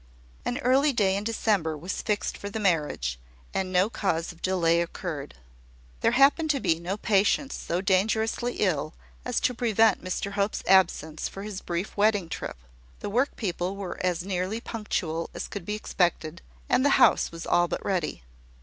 [0.45, 3.19] An early day in December was fixed for the marriage,
[3.53, 5.35] and no cause of delay occurred.
[5.99, 11.29] There happened to be no patients so dangerously ill as to prevent Mr Hope's absence
[11.29, 12.57] for his brief wedding trip;
[12.99, 17.45] the work people were as nearly punctual as could be expected, and the house was
[17.45, 18.23] all but ready.